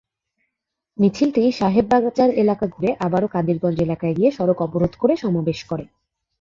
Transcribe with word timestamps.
মিছিলটি 0.97 1.43
সাহেববাজার 1.51 2.29
এলাকা 2.33 2.65
ঘুরে 2.67 2.89
আবারো 3.05 3.27
কাদিরগঞ্জ 3.27 3.77
এলাকায় 3.81 4.15
গিয়ে 4.17 4.29
সড়ক 4.31 4.59
অবরোধ 4.61 4.93
করে 5.01 5.13
সমাবেশ 5.15 5.59
করে। 5.63 5.85